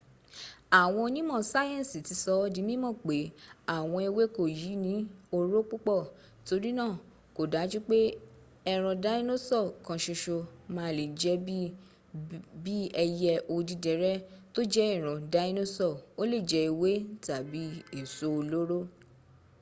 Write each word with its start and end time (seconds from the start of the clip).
àwọn 0.81 1.01
onímọ̀ 1.07 1.39
sáyẹ̀nsì 1.51 1.97
ti 2.07 2.13
sọ̀ 2.21 2.35
ọ 2.43 2.45
di 2.53 2.61
mímọ̀ 2.69 2.91
pé 3.05 3.17
àwọn 3.75 3.99
ewéko 4.09 4.41
yìí 4.59 4.75
ní 4.85 4.95
oró 5.37 5.59
púpọ̀ 5.69 6.01
torína 6.45 6.85
kò 7.35 7.41
dájú 7.53 7.79
pé 7.89 7.97
ẹran 8.73 8.97
dínósọ̀ 9.03 9.65
kankan 9.85 10.17
má 10.75 10.81
a 10.89 10.95
lè 10.97 11.05
jẹ́ 11.21 11.35
bí 11.45 11.57
b 12.63 12.65
ẹyẹ 13.03 13.33
odídẹrẹ́ 13.55 14.21
tó 14.53 14.59
jẹ́ 14.73 14.87
ìran 14.95 15.19
dínósọ̀ 15.33 15.93
ó 16.19 16.21
lè 16.31 16.39
jẹ 16.49 16.61
ewé 16.71 16.91
tàbí 17.25 17.63
èso 17.99 18.25
olóró 18.39 18.79